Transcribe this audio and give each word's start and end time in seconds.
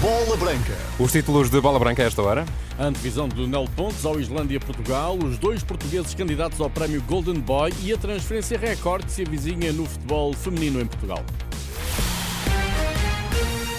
Bola 0.00 0.36
Branca. 0.36 0.76
Os 0.98 1.10
títulos 1.10 1.50
de 1.50 1.60
Bola 1.60 1.78
Branca 1.78 2.02
a 2.02 2.06
esta 2.06 2.22
hora. 2.22 2.44
A 2.78 2.86
antevisão 2.86 3.28
do 3.28 3.46
Nel 3.46 3.66
Pontes 3.76 4.04
ao 4.04 4.18
Islândia-Portugal, 4.18 5.16
os 5.16 5.38
dois 5.38 5.62
portugueses 5.62 6.14
candidatos 6.14 6.60
ao 6.60 6.68
prémio 6.68 7.00
Golden 7.02 7.40
Boy 7.40 7.72
e 7.82 7.92
a 7.92 7.96
transferência 7.96 8.58
recorde 8.58 9.06
que 9.06 9.12
se 9.12 9.22
avizinha 9.22 9.72
no 9.72 9.86
futebol 9.86 10.32
feminino 10.32 10.80
em 10.80 10.86
Portugal. 10.86 11.24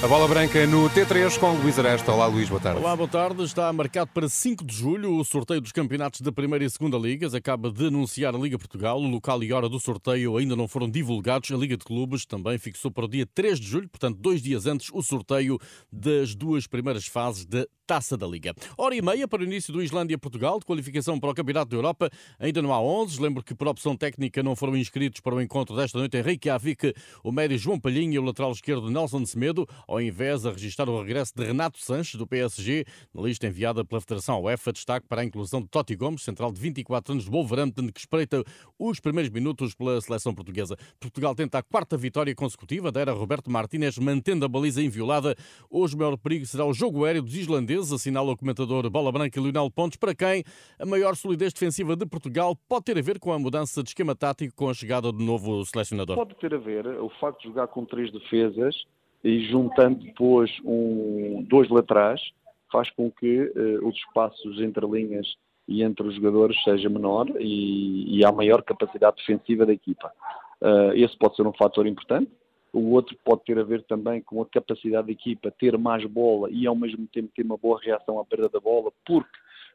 A 0.03 0.07
bola 0.07 0.27
branca 0.27 0.67
no 0.67 0.89
T3 0.89 1.39
com 1.39 1.53
Luís 1.53 1.79
Aresta. 1.79 2.11
Olá, 2.11 2.25
Luís, 2.25 2.49
boa 2.49 2.59
tarde. 2.59 2.81
Olá, 2.81 2.93
boa 2.93 3.07
tarde. 3.07 3.41
Está 3.41 3.71
marcado 3.71 4.11
para 4.13 4.27
5 4.27 4.65
de 4.65 4.75
julho 4.75 5.15
o 5.15 5.23
sorteio 5.23 5.61
dos 5.61 5.71
campeonatos 5.71 6.19
da 6.19 6.29
Primeira 6.29 6.65
e 6.65 6.69
Segunda 6.69 6.97
Ligas. 6.97 7.33
Acaba 7.33 7.71
de 7.71 7.87
anunciar 7.87 8.35
a 8.35 8.37
Liga 8.37 8.59
Portugal. 8.59 8.99
O 8.99 9.07
local 9.07 9.41
e 9.41 9.53
hora 9.53 9.69
do 9.69 9.79
sorteio 9.79 10.35
ainda 10.35 10.57
não 10.57 10.67
foram 10.67 10.89
divulgados. 10.89 11.49
A 11.51 11.55
Liga 11.55 11.77
de 11.77 11.85
Clubes 11.85 12.25
também 12.25 12.57
fixou 12.57 12.91
para 12.91 13.05
o 13.05 13.07
dia 13.07 13.25
3 13.33 13.57
de 13.57 13.65
julho, 13.65 13.87
portanto, 13.87 14.17
dois 14.19 14.41
dias 14.41 14.65
antes, 14.65 14.89
o 14.91 15.01
sorteio 15.01 15.57
das 15.89 16.35
duas 16.35 16.67
primeiras 16.67 17.07
fases 17.07 17.45
da 17.45 17.65
Taça 17.85 18.15
da 18.15 18.25
Liga. 18.25 18.55
Hora 18.77 18.95
e 18.95 19.01
meia 19.01 19.27
para 19.27 19.41
o 19.41 19.43
início 19.43 19.73
do 19.73 19.83
Islândia-Portugal, 19.83 20.57
de 20.57 20.65
qualificação 20.65 21.19
para 21.19 21.31
o 21.31 21.33
Campeonato 21.33 21.69
da 21.69 21.75
Europa. 21.75 22.09
Ainda 22.39 22.61
não 22.61 22.73
há 22.73 22.81
11. 22.81 23.21
Lembro 23.21 23.43
que, 23.43 23.53
por 23.53 23.67
opção 23.67 23.95
técnica, 23.97 24.41
não 24.41 24.55
foram 24.55 24.77
inscritos 24.77 25.19
para 25.19 25.35
o 25.35 25.41
encontro 25.41 25.75
desta 25.75 25.97
noite 25.97 26.15
em 26.15 26.21
Reykjavik 26.21 26.93
o 27.21 27.31
médio 27.31 27.57
João 27.57 27.77
Palhinha 27.77 28.15
e 28.15 28.19
o 28.19 28.23
lateral 28.23 28.53
esquerdo 28.53 28.89
Nelson 28.89 29.25
Semedo, 29.25 29.67
ao 29.85 30.01
invés 30.01 30.43
de 30.43 30.49
registrar 30.49 30.87
o 30.87 31.01
regresso 31.01 31.33
de 31.35 31.43
Renato 31.43 31.77
Sanches, 31.79 32.15
do 32.15 32.25
PSG, 32.25 32.85
na 33.13 33.21
lista 33.21 33.47
enviada 33.47 33.83
pela 33.83 33.99
Federação 33.99 34.41
UEFA. 34.41 34.71
Destaque 34.71 35.05
para 35.05 35.21
a 35.21 35.25
inclusão 35.25 35.61
de 35.61 35.67
Totti 35.67 35.95
Gomes, 35.97 36.23
central 36.23 36.53
de 36.53 36.61
24 36.61 37.11
anos 37.11 37.25
de 37.25 37.29
Wolverhampton, 37.29 37.89
que 37.89 37.99
espreita 37.99 38.45
os 38.79 39.01
primeiros 39.01 39.29
minutos 39.29 39.75
pela 39.75 39.99
seleção 39.99 40.33
portuguesa. 40.33 40.77
Portugal 41.01 41.35
tenta 41.35 41.57
a 41.57 41.63
quarta 41.63 41.97
vitória 41.97 42.33
consecutiva 42.33 42.93
da 42.93 43.01
era 43.01 43.11
Roberto 43.11 43.51
Martínez, 43.51 43.97
mantendo 43.97 44.45
a 44.45 44.47
baliza 44.47 44.81
inviolada. 44.81 45.35
Hoje 45.69 45.95
o 45.95 45.97
maior 45.97 46.15
perigo 46.15 46.45
será 46.45 46.65
o 46.65 46.73
jogo 46.73 47.03
aéreo 47.03 47.21
dos 47.21 47.35
islandeses 47.35 47.72
assinala 47.79 48.31
o 48.31 48.37
comentador 48.37 48.89
Bola 48.89 49.11
Branca 49.11 49.39
Lionel 49.39 49.69
Pontes, 49.71 49.97
para 49.97 50.13
quem 50.13 50.43
a 50.79 50.85
maior 50.85 51.15
solidez 51.15 51.53
defensiva 51.53 51.95
de 51.95 52.05
Portugal 52.05 52.55
pode 52.67 52.85
ter 52.85 52.97
a 52.97 53.01
ver 53.01 53.19
com 53.19 53.31
a 53.31 53.39
mudança 53.39 53.81
de 53.81 53.89
esquema 53.89 54.15
tático 54.15 54.55
com 54.55 54.69
a 54.69 54.73
chegada 54.73 55.11
do 55.11 55.23
novo 55.23 55.65
selecionador. 55.65 56.15
Pode 56.15 56.35
ter 56.35 56.53
a 56.53 56.57
ver 56.57 56.85
o 56.87 57.09
facto 57.19 57.41
de 57.41 57.47
jogar 57.47 57.67
com 57.67 57.85
três 57.85 58.11
defesas 58.11 58.75
e 59.23 59.45
juntando 59.49 60.03
depois 60.03 60.51
um, 60.63 61.45
dois 61.47 61.69
laterais, 61.69 62.21
faz 62.71 62.89
com 62.91 63.09
que 63.09 63.41
uh, 63.41 63.87
os 63.87 63.95
espaços 63.95 64.59
entre 64.61 64.85
linhas 64.85 65.27
e 65.67 65.81
entre 65.81 66.05
os 66.05 66.15
jogadores 66.15 66.61
seja 66.63 66.89
menor 66.89 67.27
e, 67.39 68.17
e 68.17 68.25
há 68.25 68.31
maior 68.31 68.61
capacidade 68.63 69.17
defensiva 69.17 69.65
da 69.65 69.73
equipa. 69.73 70.11
Uh, 70.61 70.93
esse 70.95 71.17
pode 71.17 71.35
ser 71.35 71.47
um 71.47 71.53
fator 71.53 71.87
importante. 71.87 72.29
O 72.73 72.89
outro 72.91 73.15
pode 73.23 73.43
ter 73.43 73.59
a 73.59 73.63
ver 73.63 73.83
também 73.83 74.19
com 74.19 74.41
a 74.41 74.45
capacidade 74.47 75.05
da 75.07 75.13
equipa 75.13 75.51
ter 75.51 75.77
mais 75.77 76.03
bola 76.05 76.49
e 76.51 76.65
ao 76.65 76.75
mesmo 76.75 77.05
tempo 77.07 77.31
ter 77.35 77.45
uma 77.45 77.55
boa 77.55 77.79
reação 77.79 78.19
à 78.19 78.25
perda 78.25 78.49
da 78.49 78.59
bola, 78.59 78.91
porque 79.05 79.29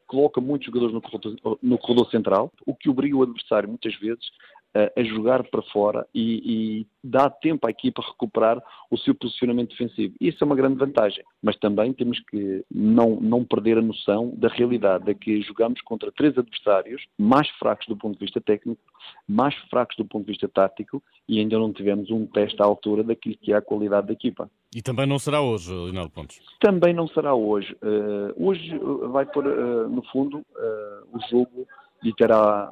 coloca 0.05 0.41
muitos 0.41 0.65
jogadores 0.65 0.93
no 0.93 1.01
corredor, 1.01 1.57
no 1.61 1.77
corredor 1.77 2.09
central, 2.11 2.51
o 2.65 2.75
que 2.75 2.89
obriga 2.89 3.15
o 3.15 3.23
adversário 3.23 3.69
muitas 3.69 3.95
vezes 3.95 4.29
a 4.73 5.03
jogar 5.03 5.43
para 5.43 5.61
fora 5.63 6.07
e, 6.13 6.81
e, 6.81 6.87
dá 7.03 7.29
tempo 7.29 7.65
à 7.65 7.71
equipa 7.71 8.01
a 8.01 8.07
recuperar 8.07 8.61
o 8.91 8.97
seu 8.97 9.15
posicionamento 9.15 9.69
defensivo. 9.69 10.13
Isso 10.19 10.43
é 10.43 10.45
uma 10.45 10.55
grande 10.55 10.77
vantagem, 10.77 11.23
mas 11.41 11.57
também 11.57 11.93
temos 11.93 12.19
que 12.19 12.63
não, 12.69 13.19
não 13.19 13.43
perder 13.43 13.77
a 13.77 13.81
noção 13.81 14.31
da 14.35 14.47
realidade 14.47 15.05
de 15.05 15.15
que 15.15 15.41
jogamos 15.41 15.81
contra 15.81 16.11
três 16.11 16.37
adversários 16.37 17.05
mais 17.17 17.49
fracos 17.51 17.87
do 17.87 17.97
ponto 17.97 18.13
de 18.13 18.25
vista 18.25 18.39
técnico, 18.39 18.81
mais 19.27 19.55
fracos 19.69 19.95
do 19.97 20.05
ponto 20.05 20.25
de 20.25 20.31
vista 20.31 20.47
tático 20.47 21.01
e 21.27 21.39
ainda 21.39 21.57
não 21.57 21.73
tivemos 21.73 22.11
um 22.11 22.25
teste 22.25 22.61
à 22.61 22.65
altura 22.65 23.03
daquilo 23.03 23.37
que 23.41 23.53
é 23.53 23.55
a 23.55 23.61
qualidade 23.61 24.07
da 24.07 24.13
equipa. 24.13 24.49
E 24.75 24.81
também 24.81 25.07
não 25.07 25.17
será 25.17 25.41
hoje, 25.41 25.73
Leonardo 25.73 26.11
Pontes? 26.11 26.39
Também 26.59 26.93
não 26.93 27.07
será 27.07 27.33
hoje. 27.33 27.75
Uh, 27.81 28.47
hoje 28.47 28.77
vai 29.11 29.25
pôr, 29.25 29.47
uh, 29.47 29.89
no 29.89 30.03
fundo, 30.11 30.39
uh, 30.39 31.17
o 31.17 31.19
jogo 31.29 31.67
e 32.03 32.13
terá 32.13 32.71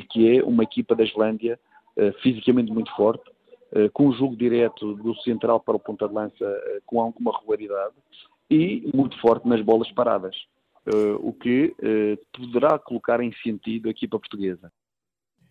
que 0.00 0.38
é 0.38 0.42
uma 0.42 0.62
equipa 0.62 0.94
da 0.94 1.04
Islândia 1.04 1.58
uh, 1.96 2.12
fisicamente 2.22 2.72
muito 2.72 2.94
forte, 2.94 3.28
uh, 3.72 3.90
com 3.92 4.08
um 4.08 4.12
jogo 4.12 4.36
direto 4.36 4.94
do 4.94 5.14
central 5.16 5.60
para 5.60 5.76
o 5.76 5.80
ponta 5.80 6.08
de 6.08 6.14
lança 6.14 6.44
uh, 6.44 6.82
com 6.86 7.00
alguma 7.00 7.36
regularidade 7.38 7.94
e 8.50 8.90
muito 8.94 9.18
forte 9.20 9.46
nas 9.46 9.60
bolas 9.62 9.90
paradas, 9.92 10.36
o 11.20 11.32
que 11.32 11.74
poderá 12.36 12.78
colocar 12.78 13.20
em 13.22 13.32
sentido 13.42 13.86
a 13.86 13.90
equipa 13.90 14.18
portuguesa. 14.18 14.70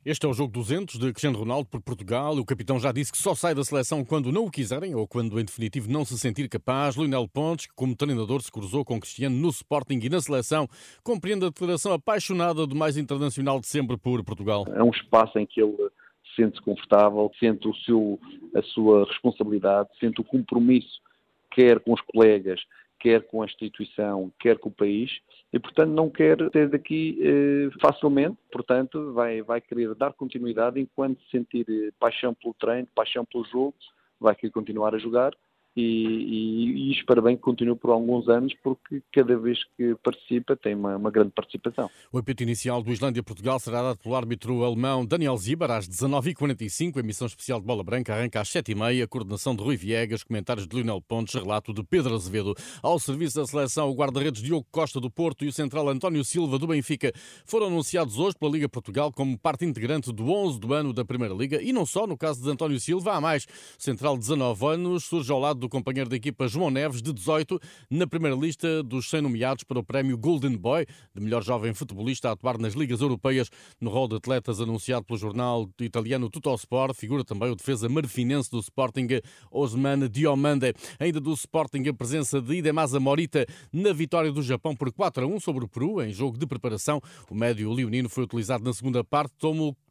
Este 0.03 0.25
é 0.25 0.29
o 0.29 0.33
jogo 0.33 0.51
200 0.51 0.97
de 0.97 1.11
Cristiano 1.11 1.37
Ronaldo 1.37 1.69
por 1.69 1.79
Portugal. 1.79 2.33
O 2.35 2.43
capitão 2.43 2.79
já 2.79 2.91
disse 2.91 3.11
que 3.11 3.19
só 3.19 3.35
sai 3.35 3.53
da 3.53 3.63
seleção 3.63 4.03
quando 4.03 4.31
não 4.31 4.45
o 4.45 4.49
quiserem 4.49 4.95
ou 4.95 5.07
quando, 5.07 5.39
em 5.39 5.45
definitivo, 5.45 5.91
não 5.91 6.03
se 6.03 6.17
sentir 6.17 6.49
capaz. 6.49 6.95
Lionel 6.95 7.27
Pontes, 7.27 7.67
que 7.67 7.75
como 7.75 7.95
treinador 7.95 8.41
se 8.41 8.51
cruzou 8.51 8.83
com 8.83 8.99
Cristiano 8.99 9.35
no 9.35 9.49
Sporting 9.49 9.99
e 10.01 10.09
na 10.09 10.19
seleção, 10.19 10.67
compreende 11.03 11.45
a 11.45 11.49
declaração 11.49 11.93
apaixonada 11.93 12.65
do 12.65 12.75
mais 12.75 12.97
internacional 12.97 13.59
de 13.59 13.67
sempre 13.67 13.95
por 13.95 14.23
Portugal. 14.23 14.65
É 14.73 14.81
um 14.81 14.89
espaço 14.89 15.37
em 15.37 15.45
que 15.45 15.61
ele 15.61 15.77
sente-se 16.35 16.63
confortável, 16.63 17.29
sente 17.39 17.67
o 17.67 17.75
seu, 17.75 18.19
a 18.55 18.61
sua 18.63 19.05
responsabilidade, 19.05 19.89
sente 19.99 20.19
o 20.19 20.23
compromisso, 20.23 20.99
quer 21.51 21.79
com 21.79 21.93
os 21.93 22.01
colegas, 22.01 22.59
quer 23.01 23.23
com 23.23 23.41
a 23.41 23.45
instituição, 23.45 24.31
quer 24.39 24.59
com 24.59 24.69
o 24.69 24.71
país, 24.71 25.11
e 25.51 25.59
portanto 25.59 25.89
não 25.89 26.07
quer 26.07 26.37
ter 26.51 26.69
daqui 26.69 27.19
eh, 27.19 27.69
facilmente, 27.81 28.37
portanto 28.51 29.11
vai, 29.11 29.41
vai 29.41 29.59
querer 29.59 29.95
dar 29.95 30.13
continuidade. 30.13 30.79
Enquanto 30.79 31.19
sentir 31.31 31.65
eh, 31.67 31.91
paixão 31.99 32.33
pelo 32.33 32.53
treino, 32.53 32.87
paixão 32.93 33.25
pelo 33.25 33.43
jogo, 33.45 33.73
vai 34.19 34.35
querer 34.35 34.51
continuar 34.51 34.93
a 34.93 34.99
jogar 34.99 35.33
e, 35.75 35.81
e, 35.81 36.89
e, 36.89 36.91
espero 36.91 37.21
bem 37.21 37.37
que 37.37 37.41
continue 37.41 37.75
por 37.75 37.91
alguns 37.91 38.27
anos, 38.27 38.53
porque 38.61 39.01
cada 39.11 39.37
vez 39.37 39.63
que 39.77 39.95
participa 40.03 40.55
tem 40.55 40.75
uma, 40.75 40.97
uma 40.97 41.09
grande 41.09 41.31
participação. 41.31 41.89
O 42.11 42.17
apito 42.17 42.43
inicial 42.43 42.83
do 42.83 42.91
Islândia-Portugal 42.91 43.57
será 43.57 43.81
dado 43.81 43.97
pelo 43.97 44.15
árbitro 44.15 44.65
alemão 44.65 45.05
Daniel 45.05 45.37
Zibar 45.37 45.71
às 45.71 45.87
19h45. 45.87 46.97
A 46.97 46.99
emissão 46.99 47.25
especial 47.25 47.61
de 47.61 47.65
Bola 47.65 47.83
Branca 47.83 48.13
arranca 48.13 48.41
às 48.41 48.49
7h30. 48.49 49.03
A 49.03 49.07
coordenação 49.07 49.55
de 49.55 49.63
Rui 49.63 49.77
Viegas, 49.77 50.23
comentários 50.23 50.67
de 50.67 50.75
Lionel 50.75 51.01
Pontes, 51.01 51.35
relato 51.35 51.73
de 51.73 51.83
Pedro 51.83 52.15
Azevedo. 52.15 52.53
Ao 52.83 52.99
serviço 52.99 53.39
da 53.39 53.47
seleção, 53.47 53.89
o 53.89 53.95
guarda-redes 53.95 54.41
Diogo 54.41 54.67
Costa 54.71 54.99
do 54.99 55.09
Porto 55.09 55.45
e 55.45 55.47
o 55.47 55.53
central 55.53 55.87
António 55.87 56.25
Silva 56.25 56.59
do 56.59 56.67
Benfica 56.67 57.13
foram 57.45 57.67
anunciados 57.67 58.17
hoje 58.19 58.35
pela 58.37 58.51
Liga 58.51 58.67
Portugal 58.67 59.11
como 59.11 59.37
parte 59.37 59.63
integrante 59.63 60.11
do 60.11 60.29
11 60.29 60.59
do 60.59 60.73
ano 60.73 60.91
da 60.91 61.05
Primeira 61.05 61.33
Liga. 61.33 61.61
E 61.61 61.71
não 61.71 61.85
só, 61.85 62.05
no 62.05 62.17
caso 62.17 62.43
de 62.43 62.49
António 62.49 62.79
Silva, 62.79 63.13
há 63.13 63.21
mais. 63.21 63.47
Central 63.77 64.15
de 64.15 64.21
19 64.21 64.65
anos 64.65 65.05
surge 65.05 65.31
ao 65.31 65.39
lado 65.39 65.60
do 65.61 65.69
companheiro 65.69 66.09
da 66.09 66.15
equipa 66.15 66.47
João 66.47 66.71
Neves, 66.71 67.03
de 67.03 67.13
18, 67.13 67.59
na 67.89 68.07
primeira 68.07 68.35
lista 68.35 68.81
dos 68.81 69.07
100 69.07 69.21
nomeados 69.21 69.63
para 69.63 69.77
o 69.77 69.83
prémio 69.83 70.17
Golden 70.17 70.57
Boy, 70.57 70.87
de 71.13 71.21
melhor 71.21 71.43
jovem 71.43 71.71
futebolista 71.73 72.29
a 72.29 72.31
atuar 72.31 72.57
nas 72.57 72.73
ligas 72.73 72.99
europeias. 72.99 73.49
No 73.79 73.91
rol 73.91 74.07
de 74.07 74.15
atletas 74.15 74.59
anunciado 74.59 75.05
pelo 75.05 75.19
jornal 75.19 75.69
italiano 75.79 76.29
Tuttosport, 76.29 76.95
figura 76.95 77.23
também 77.23 77.51
o 77.51 77.55
defesa 77.55 77.87
marfinense 77.87 78.49
do 78.49 78.59
Sporting, 78.59 79.07
Osman 79.51 80.09
Diomande. 80.09 80.73
Ainda 80.99 81.19
do 81.19 81.31
Sporting, 81.33 81.87
a 81.87 81.93
presença 81.93 82.41
de 82.41 82.55
Idemasa 82.55 82.99
Morita 82.99 83.45
na 83.71 83.93
vitória 83.93 84.31
do 84.31 84.41
Japão 84.41 84.75
por 84.75 84.91
4 84.91 85.23
a 85.23 85.27
1 85.27 85.39
sobre 85.39 85.63
o 85.63 85.67
Peru, 85.67 86.01
em 86.01 86.11
jogo 86.11 86.39
de 86.39 86.47
preparação. 86.47 86.99
O 87.29 87.35
médio 87.35 87.71
leonino 87.71 88.09
foi 88.09 88.23
utilizado 88.23 88.63
na 88.63 88.73
segunda 88.73 89.03
parte, 89.03 89.35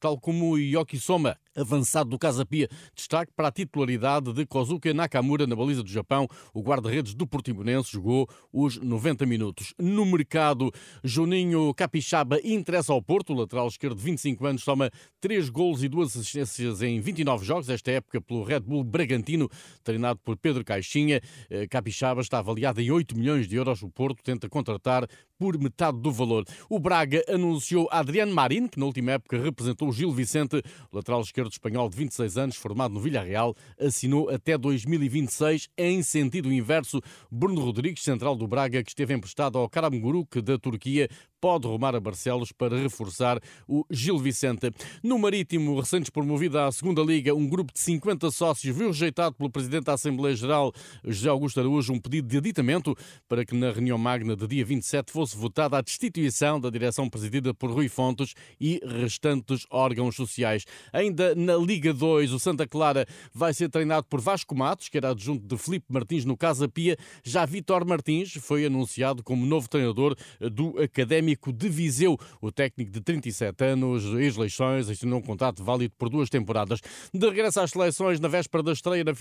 tal 0.00 0.18
como 0.18 0.58
Yoki 0.58 0.98
Soma, 0.98 1.36
avançado 1.56 2.10
do 2.10 2.18
Casa 2.18 2.44
Pia. 2.44 2.68
Destaque 2.94 3.32
para 3.34 3.48
a 3.48 3.52
titularidade 3.52 4.32
de 4.32 4.46
Kozuka 4.46 4.92
Nakamura 4.94 5.46
na 5.46 5.56
baliza 5.56 5.82
do 5.82 5.88
Japão. 5.88 6.26
O 6.54 6.62
guarda-redes 6.62 7.14
do 7.14 7.26
Portimonense 7.26 7.92
jogou 7.92 8.28
os 8.52 8.78
90 8.78 9.26
minutos. 9.26 9.74
No 9.78 10.04
mercado, 10.04 10.70
Juninho 11.02 11.72
Capixaba 11.74 12.38
interessa 12.44 12.92
ao 12.92 13.02
Porto. 13.02 13.32
O 13.32 13.36
lateral 13.36 13.68
esquerdo 13.68 13.96
de 13.96 14.04
25 14.04 14.46
anos 14.46 14.64
toma 14.64 14.90
3 15.20 15.48
golos 15.50 15.82
e 15.82 15.88
2 15.88 16.16
assistências 16.16 16.82
em 16.82 17.00
29 17.00 17.44
jogos, 17.44 17.68
esta 17.68 17.90
época 17.90 18.20
pelo 18.20 18.42
Red 18.42 18.60
Bull 18.60 18.84
Bragantino, 18.84 19.48
treinado 19.82 20.20
por 20.22 20.36
Pedro 20.36 20.64
Caixinha. 20.64 21.20
Eh, 21.48 21.66
Capixaba 21.66 22.20
está 22.20 22.38
avaliado 22.38 22.80
em 22.80 22.90
8 22.90 23.16
milhões 23.16 23.48
de 23.48 23.56
euros. 23.56 23.82
O 23.82 23.90
Porto 23.90 24.22
tenta 24.22 24.48
contratar 24.48 25.08
por 25.40 25.58
metade 25.58 25.98
do 25.98 26.12
valor. 26.12 26.44
O 26.68 26.78
Braga 26.78 27.24
anunciou 27.26 27.88
Adriano 27.90 28.34
Marin, 28.34 28.68
que 28.68 28.78
na 28.78 28.84
última 28.84 29.12
época 29.12 29.42
representou 29.42 29.90
Gil 29.90 30.12
Vicente, 30.12 30.62
lateral 30.92 31.22
esquerdo 31.22 31.39
espanhol 31.48 31.88
de 31.88 31.96
26 31.96 32.36
anos, 32.36 32.56
formado 32.56 32.94
no 32.94 33.00
Villarreal, 33.00 33.54
assinou 33.78 34.28
até 34.28 34.58
2026 34.58 35.68
em 35.78 36.02
sentido 36.02 36.52
inverso. 36.52 37.00
Bruno 37.30 37.62
Rodrigues, 37.62 38.02
central 38.02 38.36
do 38.36 38.46
Braga, 38.46 38.82
que 38.82 38.90
esteve 38.90 39.14
emprestado 39.14 39.58
ao 39.58 39.68
Karamguruk 39.68 40.40
da 40.42 40.58
Turquia, 40.58 41.08
pode 41.40 41.66
rumar 41.66 41.94
a 41.94 42.00
Barcelos 42.00 42.52
para 42.52 42.76
reforçar 42.76 43.40
o 43.66 43.84
Gil 43.90 44.18
Vicente. 44.18 44.70
No 45.02 45.18
Marítimo, 45.18 45.80
recentes 45.80 46.10
promovido 46.10 46.58
à 46.58 46.70
segunda 46.70 47.02
Liga, 47.02 47.34
um 47.34 47.48
grupo 47.48 47.72
de 47.72 47.80
50 47.80 48.30
sócios 48.30 48.76
viu 48.76 48.88
rejeitado 48.88 49.34
pelo 49.34 49.50
Presidente 49.50 49.84
da 49.84 49.94
Assembleia 49.94 50.36
Geral, 50.36 50.72
José 51.02 51.28
Augusto 51.30 51.60
Araújo, 51.60 51.92
um 51.92 51.98
pedido 51.98 52.28
de 52.28 52.36
aditamento 52.36 52.94
para 53.26 53.44
que 53.44 53.54
na 53.54 53.70
reunião 53.70 53.96
magna 53.96 54.36
de 54.36 54.46
dia 54.46 54.64
27 54.64 55.10
fosse 55.10 55.36
votada 55.36 55.78
a 55.78 55.80
destituição 55.80 56.60
da 56.60 56.68
direção 56.68 57.08
presidida 57.08 57.54
por 57.54 57.70
Rui 57.70 57.88
Fontes 57.88 58.34
e 58.60 58.80
restantes 58.84 59.66
órgãos 59.70 60.16
sociais. 60.16 60.64
Ainda 60.92 61.29
na 61.36 61.56
Liga 61.56 61.92
2. 61.92 62.32
O 62.32 62.38
Santa 62.38 62.66
Clara 62.66 63.06
vai 63.32 63.52
ser 63.54 63.68
treinado 63.68 64.06
por 64.08 64.20
Vasco 64.20 64.54
Matos, 64.54 64.88
que 64.88 64.96
era 64.96 65.10
adjunto 65.10 65.46
de 65.46 65.56
Felipe 65.56 65.86
Martins 65.88 66.24
no 66.24 66.36
Casa 66.36 66.68
Pia. 66.68 66.96
Já 67.24 67.44
Vitor 67.44 67.84
Martins 67.84 68.34
foi 68.34 68.64
anunciado 68.66 69.22
como 69.22 69.46
novo 69.46 69.68
treinador 69.68 70.16
do 70.52 70.78
Académico 70.80 71.52
de 71.52 71.68
Viseu. 71.68 72.18
O 72.40 72.50
técnico 72.50 72.90
de 72.90 73.00
37 73.00 73.64
anos, 73.64 74.04
ex-leixões, 74.04 74.88
assinou 74.88 75.18
um 75.18 75.22
contrato 75.22 75.62
válido 75.62 75.94
por 75.98 76.08
duas 76.08 76.28
temporadas. 76.28 76.80
De 77.12 77.26
regresso 77.26 77.60
às 77.60 77.70
seleções, 77.70 78.20
na 78.20 78.28
véspera 78.28 78.62
da 78.62 78.72
estreia 78.72 79.04
na 79.04 79.14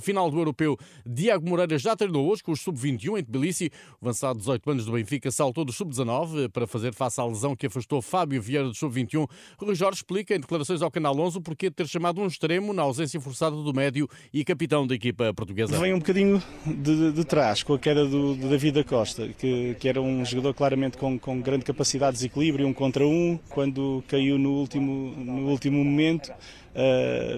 final 0.00 0.30
do 0.30 0.38
Europeu, 0.38 0.76
Diago 1.04 1.48
Moreira 1.48 1.78
já 1.78 1.96
treinou 1.96 2.30
hoje 2.30 2.42
com 2.42 2.52
os 2.52 2.60
sub-21 2.60 3.18
em 3.18 3.24
Tbilisi. 3.24 3.70
O 4.00 4.06
avançado 4.06 4.38
18 4.38 4.70
anos 4.70 4.84
do 4.86 4.92
Benfica 4.92 5.30
saltou 5.30 5.64
do 5.64 5.72
sub-19 5.72 6.48
para 6.50 6.66
fazer 6.66 6.94
face 6.94 7.20
à 7.20 7.24
lesão 7.24 7.54
que 7.56 7.66
afastou 7.66 8.00
Fábio 8.00 8.40
Vieira 8.40 8.68
do 8.68 8.74
sub-21. 8.74 9.28
Rui 9.58 9.74
Jorge 9.74 9.98
explica 9.98 10.34
em 10.34 10.40
declarações 10.40 10.82
ao 10.82 10.90
canal 10.90 11.18
11 11.18 11.38
o 11.38 11.40
porquê 11.56 11.70
de 11.70 11.76
ter 11.76 11.88
chamado 11.88 12.20
um 12.20 12.26
extremo 12.26 12.74
na 12.74 12.82
ausência 12.82 13.18
forçada 13.18 13.56
do 13.56 13.72
médio 13.72 14.08
e 14.32 14.44
capitão 14.44 14.86
da 14.86 14.94
equipa 14.94 15.32
portuguesa. 15.32 15.78
Vem 15.78 15.94
um 15.94 15.98
bocadinho 15.98 16.42
de, 16.66 17.12
de 17.12 17.24
trás, 17.24 17.62
com 17.62 17.72
a 17.72 17.78
queda 17.78 18.04
do, 18.04 18.34
do 18.34 18.48
David 18.50 18.74
da 18.74 18.84
Costa, 18.84 19.28
que, 19.38 19.74
que 19.80 19.88
era 19.88 20.00
um 20.00 20.24
jogador 20.24 20.52
claramente 20.52 20.98
com, 20.98 21.18
com 21.18 21.40
grande 21.40 21.64
capacidade 21.64 22.12
de 22.12 22.18
desequilíbrio, 22.18 22.66
um 22.68 22.74
contra 22.74 23.06
um. 23.06 23.38
Quando 23.48 24.04
caiu 24.06 24.38
no 24.38 24.50
último, 24.50 25.14
no 25.16 25.48
último 25.48 25.82
momento, 25.82 26.30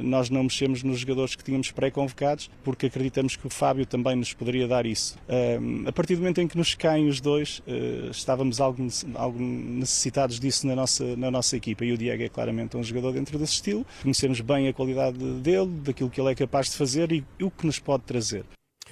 nós 0.03 0.31
não 0.31 0.45
mexemos 0.45 0.83
nos 0.83 1.01
jogadores 1.01 1.37
que 1.37 1.45
tínhamos 1.45 1.71
pré-convocados, 1.71 2.51
porque 2.65 2.87
acreditamos 2.87 3.37
que 3.37 3.47
o 3.47 3.51
Fábio 3.51 3.87
também 3.87 4.17
nos 4.17 4.33
poderia 4.33 4.67
dar 4.67 4.87
isso. 4.87 5.17
Uh, 5.29 5.89
a 5.89 5.93
partir 5.93 6.15
do 6.15 6.21
momento 6.21 6.41
em 6.41 6.49
que 6.49 6.57
nos 6.57 6.75
caem 6.75 7.09
os 7.09 7.21
dois, 7.21 7.61
uh, 7.61 8.11
estávamos 8.11 8.61
algo, 8.61 8.87
algo 9.15 9.39
necessitados 9.41 10.41
disso 10.41 10.67
na 10.67 10.75
nossa, 10.75 11.17
na 11.17 11.31
nossa 11.31 11.57
equipa. 11.57 11.85
E 11.85 11.93
o 11.93 11.99
Diego 11.99 12.23
é 12.23 12.29
claramente 12.29 12.77
um 12.77 12.83
jogador 12.83 13.13
dentro 13.13 13.39
desse 13.39 13.55
estilo. 13.55 13.87
Conhecemos 14.03 14.41
bem 14.41 14.69
a 14.69 14.73
qualidade 14.73 15.19
dele, 15.19 15.71
daquilo 15.83 16.11
que 16.11 16.21
ele 16.21 16.33
é 16.33 16.35
capaz 16.35 16.71
de 16.71 16.77
fazer 16.77 17.13
e 17.13 17.25
o 17.43 17.51
que 17.51 17.67
nos 17.67 17.79
pode 17.79 18.05
trazer. 18.05 18.45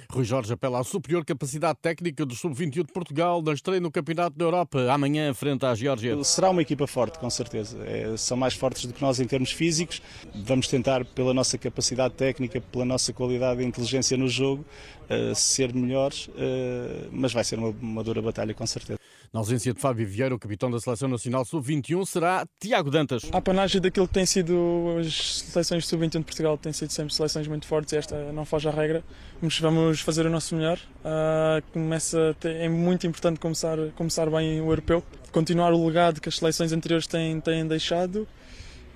Rui 0.09 0.23
Jorge 0.23 0.53
apela 0.53 0.79
à 0.79 0.83
superior 0.83 1.25
capacidade 1.25 1.79
técnica 1.81 2.25
do 2.25 2.33
Sub-21 2.33 2.85
de 2.85 2.93
Portugal 2.93 3.41
na 3.41 3.53
estreia 3.53 3.81
no 3.81 3.91
Campeonato 3.91 4.37
da 4.37 4.45
Europa, 4.45 4.91
amanhã 4.91 5.33
frente 5.33 5.65
à 5.65 5.75
Geórgia. 5.75 6.23
Será 6.23 6.49
uma 6.49 6.61
equipa 6.61 6.87
forte, 6.87 7.19
com 7.19 7.29
certeza. 7.29 7.77
É, 7.85 8.15
são 8.15 8.37
mais 8.37 8.53
fortes 8.53 8.85
do 8.85 8.93
que 8.93 9.01
nós 9.01 9.19
em 9.19 9.25
termos 9.25 9.51
físicos. 9.51 10.01
Vamos 10.33 10.67
tentar, 10.67 11.03
pela 11.03 11.33
nossa 11.33 11.57
capacidade 11.57 12.13
técnica, 12.13 12.61
pela 12.61 12.85
nossa 12.85 13.11
qualidade 13.11 13.61
e 13.61 13.65
inteligência 13.65 14.15
no 14.17 14.29
jogo, 14.29 14.65
uh, 15.09 15.35
ser 15.35 15.73
melhores, 15.73 16.27
uh, 16.27 17.09
mas 17.11 17.33
vai 17.33 17.43
ser 17.43 17.57
uma, 17.57 17.69
uma 17.69 18.03
dura 18.03 18.21
batalha, 18.21 18.53
com 18.53 18.65
certeza. 18.65 18.99
Na 19.33 19.41
ausência 19.41 19.73
de 19.73 19.79
Fábio 19.79 20.07
Vieira, 20.07 20.33
o 20.33 20.39
capitão 20.39 20.71
da 20.71 20.79
Seleção 20.79 21.09
Nacional 21.09 21.43
Sub-21 21.43 22.05
será 22.05 22.47
Tiago 22.59 22.89
Dantas. 22.89 23.23
A 23.31 23.41
panagem 23.41 23.81
daquilo 23.81 24.07
que 24.07 24.13
tem 24.13 24.25
sido 24.25 24.95
as 24.99 25.39
seleções 25.39 25.85
Sub-21 25.85 26.19
de 26.19 26.25
Portugal, 26.25 26.57
tem 26.57 26.71
sido 26.71 26.91
sempre 26.91 27.13
seleções 27.13 27.47
muito 27.47 27.67
fortes, 27.67 27.93
esta 27.93 28.31
não 28.31 28.45
foge 28.45 28.67
à 28.69 28.71
regra. 28.71 29.03
Vamos 29.41 29.99
fazer 29.99 30.25
o 30.25 30.29
nosso 30.29 30.55
melhor. 30.55 30.79
Uh, 30.99 31.61
começa, 31.73 32.35
é 32.43 32.69
muito 32.69 33.05
importante 33.05 33.39
começar, 33.39 33.77
começar 33.95 34.29
bem 34.29 34.61
o 34.61 34.71
europeu, 34.71 35.03
continuar 35.31 35.73
o 35.73 35.85
legado 35.85 36.21
que 36.21 36.29
as 36.29 36.37
seleções 36.37 36.71
anteriores 36.71 37.05
têm, 37.05 37.41
têm 37.41 37.67
deixado 37.67 38.27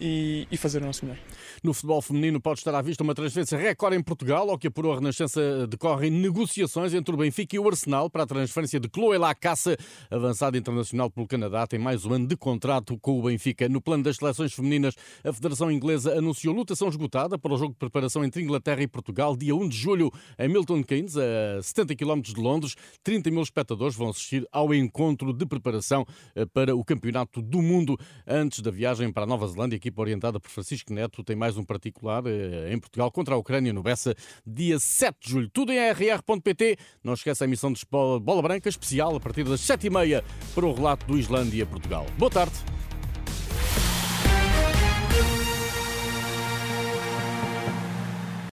e, 0.02 0.48
e 0.52 0.58
fazer 0.58 0.82
o 0.82 0.86
nosso 0.86 1.06
melhor. 1.06 1.20
No 1.64 1.74
futebol 1.74 2.02
feminino 2.02 2.42
pode 2.42 2.60
estar 2.60 2.74
à 2.74 2.82
vista 2.82 3.04
uma 3.04 3.14
transferência 3.14 3.58
recorde 3.58 3.96
em 3.96 4.02
Portugal, 4.02 4.50
ao 4.50 4.58
que 4.58 4.68
apurou 4.68 4.94
a 4.94 4.96
Renascença 4.96 5.68
decorrem 5.68 6.10
negociações 6.10 6.94
entre 6.94 7.14
o 7.14 7.18
Benfica 7.18 7.56
e 7.56 7.60
o 7.60 7.68
Arsenal 7.68 8.10
para 8.10 8.24
a 8.24 8.26
transferência 8.26 8.80
de 8.80 8.90
Chloé 8.94 9.20
Lacasse, 9.20 9.78
avançada 10.10 10.58
internacional 10.58 11.12
pelo 11.12 11.28
Canadá, 11.28 11.68
tem 11.68 11.80
mais 11.80 12.04
um 12.04 12.14
ano 12.14 12.28
de 12.28 12.36
contrato 12.36 12.98
com 12.98 13.20
o 13.20 13.24
Benfica. 13.24 13.70
No 13.70 13.80
plano 13.80 14.04
das 14.04 14.18
seleções 14.18 14.54
femininas, 14.54 14.96
a 15.24 15.32
Federação 15.32 15.72
Inglesa 15.72 16.18
anunciou 16.18 16.56
lutação 16.56 16.88
esgotada 16.88 17.38
para 17.38 17.54
o 17.54 17.58
jogo 17.58 17.74
de 17.74 17.80
preparação 17.80 18.26
entre 18.26 18.42
Inglaterra 18.42 18.82
e 18.82 18.88
Portugal, 18.88 19.38
dia 19.38 19.56
1 19.56 19.70
de 19.70 19.78
julho, 19.78 20.12
em 20.40 20.50
Milton 20.50 20.84
Keynes, 20.84 21.16
a 21.16 21.62
70 21.62 21.96
km 21.96 22.22
de 22.22 22.42
Londres. 22.42 22.76
30 23.04 23.30
mil 23.30 23.44
espectadores 23.44 23.96
vão 23.96 24.10
assistir 24.10 24.48
ao 24.52 24.74
encontro 24.74 25.32
de 25.32 25.46
preparação 25.46 26.06
eh, 26.36 26.46
para 26.46 26.76
o 26.76 26.84
Campeonato 26.84 27.40
do 27.40 27.62
Mundo. 27.62 27.98
Antes 28.26 28.62
da 28.62 28.72
viagem 28.72 29.12
para 29.12 29.24
a 29.24 29.28
Nova 29.28 29.48
Zelândia, 29.48 29.78
a 29.78 29.80
equipa 29.92 30.02
orientada 30.02 30.40
por 30.40 30.50
Francisco 30.50 30.94
Neto 30.94 31.24
tem 31.24 31.36
mais 31.36 31.58
um 31.58 31.64
particular 31.64 32.24
eh, 32.26 32.74
em 32.74 32.80
Portugal 32.80 33.12
contra 33.12 33.36
a 33.36 33.38
Ucrânia 33.38 33.74
no 33.74 33.84
Bessa, 33.84 34.16
dia 34.48 34.80
7 34.80 35.18
de 35.20 35.30
julho. 35.30 35.50
Tudo 35.50 35.72
em 35.72 35.78
rr.pt. 35.78 36.78
Não 37.04 37.14
esqueça 37.14 37.44
a 37.44 37.48
emissão 37.48 37.72
de 37.72 37.82
Bola 37.90 38.42
Branca 38.42 38.70
especial 38.70 39.16
a 39.16 39.20
partir 39.20 39.44
das 39.44 39.62
7h30 39.62 40.24
para 40.56 40.66
o 40.66 40.74
relato 40.74 41.06
do 41.06 41.18
Islândia-Portugal. 41.18 42.06
Boa 42.18 42.32
tarde. 42.32 42.81